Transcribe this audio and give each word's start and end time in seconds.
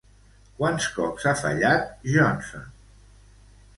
Quants 0.61 0.87
cops 0.95 1.27
ha 1.31 1.35
fallat 1.43 1.85
Johnson? 2.15 2.65